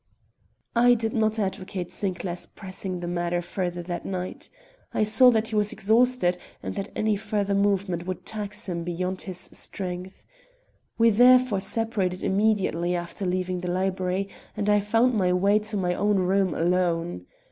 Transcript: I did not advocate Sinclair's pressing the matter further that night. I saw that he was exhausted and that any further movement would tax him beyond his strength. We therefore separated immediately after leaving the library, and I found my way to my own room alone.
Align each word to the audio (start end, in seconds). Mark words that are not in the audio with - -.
I 0.75 0.95
did 0.95 1.13
not 1.13 1.37
advocate 1.37 1.91
Sinclair's 1.91 2.47
pressing 2.47 3.01
the 3.01 3.07
matter 3.07 3.39
further 3.39 3.83
that 3.83 4.03
night. 4.03 4.49
I 4.95 5.03
saw 5.03 5.29
that 5.29 5.49
he 5.49 5.55
was 5.55 5.71
exhausted 5.71 6.39
and 6.63 6.73
that 6.73 6.89
any 6.95 7.15
further 7.15 7.53
movement 7.53 8.07
would 8.07 8.25
tax 8.25 8.67
him 8.67 8.83
beyond 8.83 9.21
his 9.21 9.41
strength. 9.53 10.25
We 10.97 11.11
therefore 11.11 11.61
separated 11.61 12.23
immediately 12.23 12.95
after 12.95 13.27
leaving 13.27 13.61
the 13.61 13.69
library, 13.69 14.27
and 14.57 14.71
I 14.71 14.79
found 14.81 15.13
my 15.13 15.31
way 15.33 15.59
to 15.59 15.77
my 15.77 15.93
own 15.93 16.17
room 16.17 16.55
alone. 16.55 17.27